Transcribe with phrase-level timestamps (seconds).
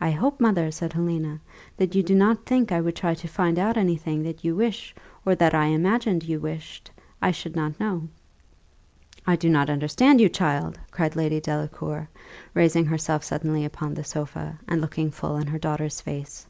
[0.00, 1.40] "I hope, mother," said Helena,
[1.76, 4.54] "that you do not think I would try to find out any thing that you
[4.54, 4.94] wish,
[5.26, 8.06] or that I imagined you wished, I should not know."
[9.26, 12.08] "I do not understand you, child," cried Lady Delacour,
[12.54, 16.46] raising herself suddenly upon the sofa, and looking full in her daughter's face.